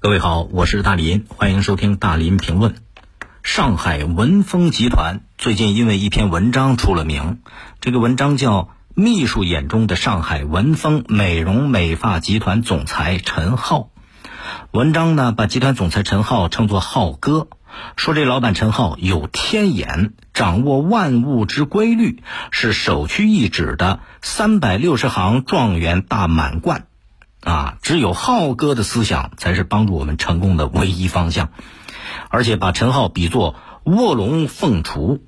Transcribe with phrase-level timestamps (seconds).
[0.00, 2.76] 各位好，我是大林，欢迎收听大林评论。
[3.42, 7.40] 上海文峰集团最近因为一篇文章出了名，
[7.80, 8.62] 这个文章叫
[8.94, 13.80] 《秘书眼中的上海文峰美容美发集团总裁陈浩》。
[14.70, 17.48] 文章呢，把集团总裁陈浩称作“浩哥”，
[17.96, 22.22] 说这老板陈浩有天眼，掌握万物之规律，
[22.52, 26.86] 是首屈一指的三百六十行状元大满贯。
[27.42, 31.50] 啊，只有浩哥的思想才是帮助我们成功的唯一方向，
[32.28, 35.20] 而且把陈浩比作卧龙凤雏。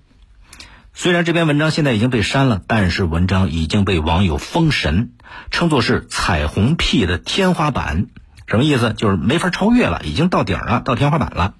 [0.93, 5.13] 虽然这篇文章现在已经被删了，但是文章已经被网友封神，
[5.51, 8.09] 称作是彩虹屁的天花板。
[8.47, 8.93] 什么意思？
[8.93, 11.55] 就是没法超越了，已经到顶了，到天花板了。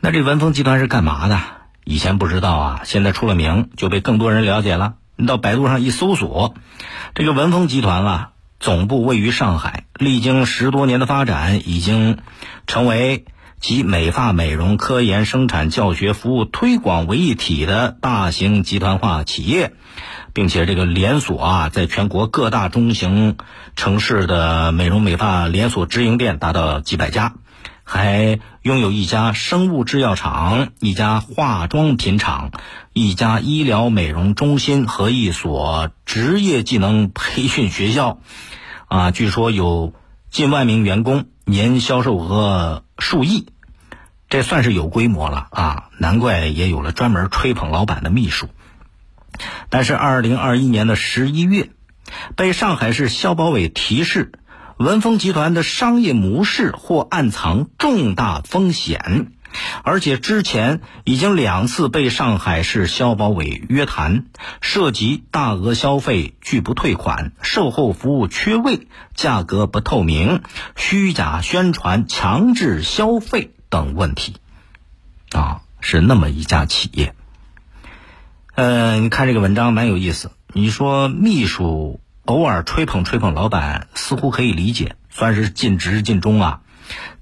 [0.00, 1.38] 那这文峰集团是干嘛的？
[1.84, 4.94] 以前不知道啊，现在出了名，就被更多人了解了。
[5.14, 6.54] 你到百度上一搜索，
[7.14, 8.31] 这个文峰集团啊。
[8.62, 12.18] 总部位于上海，历经十多年的发展，已经
[12.68, 13.24] 成为
[13.58, 19.72] 集美发、美容、科研、生产、教学、服务、推广为一体的大型集团化企业，
[20.32, 23.36] 并且这个连锁啊，在全国各大中型
[23.74, 27.34] 城市的美容美发连锁直营店达到几百家，
[27.92, 32.50] 还拥有一家生物制药厂、一家化妆品厂、
[32.94, 38.18] 一家医疗美容中心和一所职业技能培训学校。
[38.88, 39.92] 啊，据说有
[40.30, 43.48] 近万名员工，年销售额数亿，
[44.30, 45.90] 这算是有规模了啊！
[45.98, 48.48] 难怪也有了专门吹捧老板的秘书。
[49.68, 51.68] 但是，二零二一年的十一月，
[52.36, 54.32] 被上海市消保委提示，
[54.82, 59.32] 文峰集团的商业模式或暗藏重大风险。
[59.82, 64.24] 而且之前已经两次被上海市消保委约谈，
[64.62, 70.40] 涉及大额消费拒不退款、售后服务缺位、价格不透明、
[70.74, 74.36] 虚假宣传、强制消费等问题。
[75.32, 77.14] 啊，是那么一家企业。
[78.54, 80.30] 嗯，你看这个文章蛮有意思。
[80.54, 86.60] 你说秘书偶尔吹捧吹捧老板，似乎可以理解，算是尽职尽忠啊。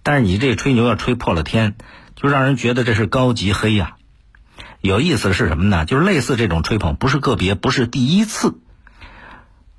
[0.02, 1.74] 但是你这吹牛要吹破了天。
[2.16, 3.96] 就让人觉得这是高级黑呀！
[4.82, 5.86] 有意思是什么呢？
[5.86, 8.60] 就是类似这种吹捧不是个别，不是第一次。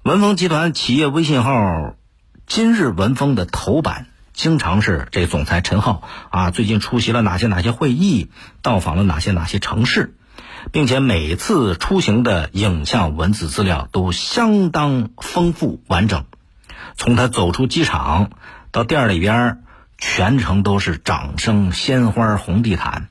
[0.02, 1.98] 文峰集团企业微信号
[2.48, 8.32] “今日文峰”的头版经常是这总裁陈浩啊，最近出席了哪些哪些会议，
[8.64, 10.16] 到访了哪些哪些城市，
[10.72, 16.26] 并且每次出行的影像、文字资料都相当丰富完整。
[16.96, 18.32] 从他走出机场
[18.72, 19.64] 到店里边。
[20.04, 23.10] 全程都是掌声、鲜花、红地毯，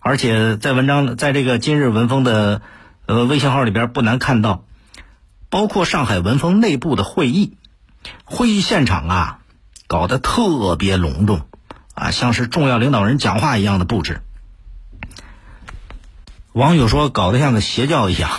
[0.00, 2.62] 而且在文章在这个今日文峰的
[3.04, 4.64] 呃微信号里边，不难看到，
[5.50, 7.58] 包括上海文峰内部的会议，
[8.24, 9.38] 会议现场啊，
[9.88, 11.42] 搞得特别隆重，
[11.94, 14.22] 啊，像是重要领导人讲话一样的布置。
[16.52, 18.30] 网友说搞得像个邪教一样，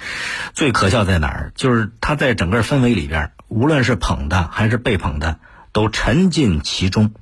[0.52, 1.52] 最可笑在哪儿？
[1.54, 5.38] 就是他在整个氛围里边，无论是捧的还是被捧的，
[5.72, 7.12] 都沉浸其中。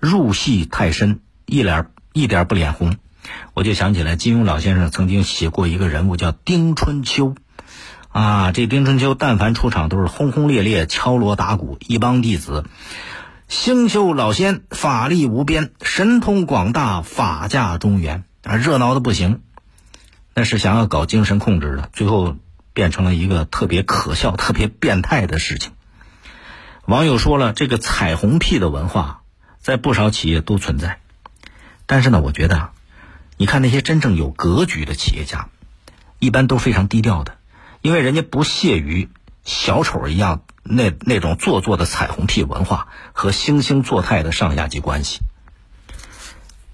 [0.00, 2.96] 入戏太深，一脸一点不脸红，
[3.54, 7.36] 我就想起来金庸老先生曾经写过一个人物叫丁春秋，
[8.08, 12.64] 啊，这丁春秋但凡出场都是轰轰烈烈、敲锣打鼓，一帮弟子，
[13.46, 19.42] 星宿老仙法力无边，神通广大，法驾中原啊，热闹的不行。
[20.36, 22.36] 那是想要搞精神控制的，最后
[22.74, 25.72] 变成了一个特别可笑、特别变态的事情。
[26.84, 29.22] 网友说了，这个彩虹屁的文化。
[29.58, 31.00] 在不少企业都存在，
[31.86, 32.70] 但是呢，我觉得，
[33.36, 35.48] 你看那些真正有格局的企业家，
[36.20, 37.36] 一般都非常低调的，
[37.82, 39.08] 因为人家不屑于
[39.42, 45.18] 小丑一样那那种做作的彩虹屁文化和惺惺作态的上下级关系。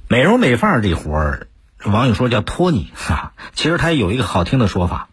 [0.06, 1.48] 美容美发这活儿，
[1.84, 5.08] 网友说叫托尼哈，其实他有一个好听的说法，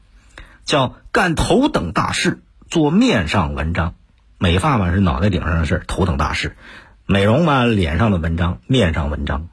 [0.65, 3.95] 叫干头等大事，做面上文章。
[4.37, 6.55] 美发嘛是脑袋顶上的事，头等大事。
[7.05, 9.47] 美容嘛，脸上的文章，面上文章。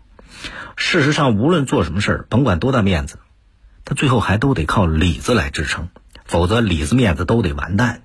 [0.77, 3.19] 事实上，无论做什么事，甭管多大面子，
[3.85, 5.89] 他最后还都得靠里子来支撑，
[6.27, 8.03] 否则里子面子都得完蛋。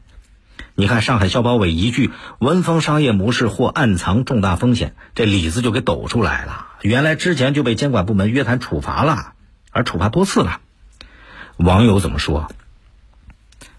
[0.75, 6.67] 你看，上海消保委一句“文风商业模式或暗藏重大风险”，这里子就给抖出来了。
[6.81, 9.33] 原来之前就被监管部门约谈处罚了，
[9.71, 10.61] 而处罚多次了。
[11.57, 12.51] 网友怎么说？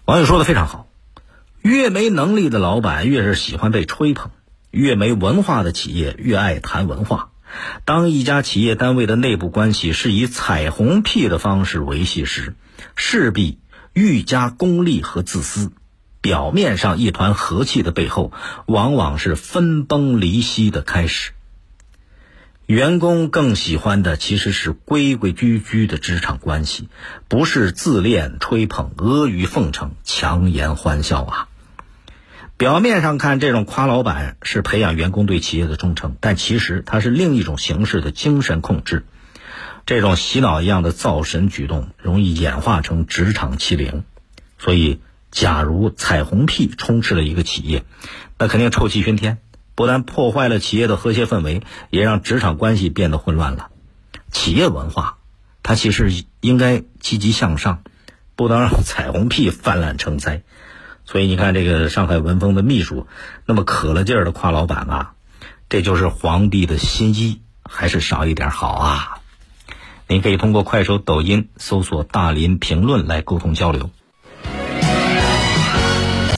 [0.05, 0.87] 网友说的非常好，
[1.61, 4.31] 越没能力的老板越是喜欢被吹捧。
[4.69, 7.29] 越没文化的企业越爱谈文化。
[7.85, 12.55] 当一家企业单位的内部关系是以彩虹屁的方式维系时，
[12.95, 13.59] 势必
[13.93, 15.71] 愈加功利和自私。
[16.23, 18.31] 表面上一团和气的背后，
[18.65, 21.33] 往往是分崩离析的开始。
[22.65, 26.87] 员工更喜欢的其实是规规矩矩的职场关系，
[27.27, 31.49] 不是自恋、吹捧、阿谀奉承、强颜欢笑啊。
[32.55, 39.03] 表面上看，这种夸老板是培养员工对企业的忠诚，但其实它是另一种形式的精神控制。
[39.85, 44.05] 这种洗脑一样的造神举动，容易演化成职场欺凌。
[44.57, 45.01] 所以，
[45.33, 47.83] 假如彩虹屁充斥了一个企业，
[48.37, 49.39] 那肯定臭气熏天。
[49.73, 53.71] 不但破坏了企业的和谐氛围，也让职场关系变得混乱了。
[54.31, 55.17] 企业文化，
[55.63, 57.81] 它其实应该积极向上，
[58.35, 60.43] 不能让彩虹屁泛滥成灾。
[61.03, 63.07] 所以你看，这个上海文峰的秘书
[63.47, 65.13] 那么可了劲儿的夸老板啊，
[65.67, 69.17] 这就是皇帝的心意，还是少一点好啊？
[70.07, 73.89] 您可以通过快手、抖音搜索“大林评论”来沟通交流。